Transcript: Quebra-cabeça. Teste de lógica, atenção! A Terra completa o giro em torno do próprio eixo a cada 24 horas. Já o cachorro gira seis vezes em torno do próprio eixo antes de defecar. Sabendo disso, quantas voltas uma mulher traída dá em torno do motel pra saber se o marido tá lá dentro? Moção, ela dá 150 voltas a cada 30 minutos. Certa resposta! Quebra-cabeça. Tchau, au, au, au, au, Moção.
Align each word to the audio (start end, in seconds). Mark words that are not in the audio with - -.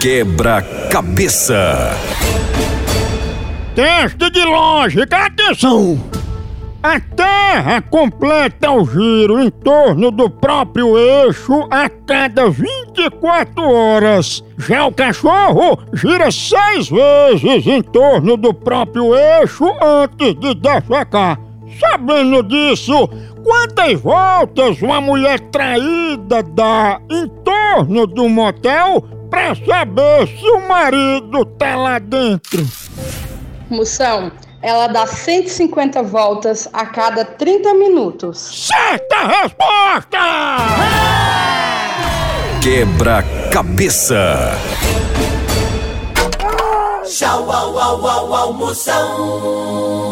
Quebra-cabeça. 0.00 1.96
Teste 3.74 4.30
de 4.30 4.44
lógica, 4.44 5.26
atenção! 5.26 5.98
A 6.82 6.98
Terra 6.98 7.80
completa 7.80 8.72
o 8.72 8.84
giro 8.84 9.40
em 9.40 9.48
torno 9.48 10.10
do 10.10 10.28
próprio 10.28 10.98
eixo 10.98 11.68
a 11.70 11.88
cada 11.88 12.50
24 12.50 13.62
horas. 13.62 14.42
Já 14.58 14.86
o 14.86 14.92
cachorro 14.92 15.78
gira 15.92 16.32
seis 16.32 16.88
vezes 16.88 17.64
em 17.66 17.82
torno 17.82 18.36
do 18.36 18.52
próprio 18.52 19.14
eixo 19.14 19.66
antes 19.80 20.34
de 20.40 20.54
defecar. 20.54 21.38
Sabendo 21.78 22.42
disso, 22.42 23.08
quantas 23.44 24.00
voltas 24.00 24.80
uma 24.82 25.00
mulher 25.00 25.40
traída 25.50 26.42
dá 26.42 27.00
em 27.10 27.28
torno 27.44 28.06
do 28.06 28.28
motel 28.28 29.02
pra 29.30 29.54
saber 29.54 30.26
se 30.26 30.48
o 30.50 30.68
marido 30.68 31.44
tá 31.58 31.76
lá 31.76 31.98
dentro? 31.98 32.66
Moção, 33.70 34.30
ela 34.60 34.86
dá 34.86 35.06
150 35.06 36.02
voltas 36.02 36.68
a 36.72 36.86
cada 36.86 37.24
30 37.24 37.74
minutos. 37.74 38.68
Certa 38.68 39.26
resposta! 39.26 40.18
Quebra-cabeça. 42.62 44.52
Tchau, 47.04 47.50
au, 47.50 47.78
au, 47.78 48.06
au, 48.06 48.34
au, 48.34 48.52
Moção. 48.52 50.02